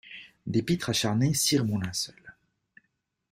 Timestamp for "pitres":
0.63-0.89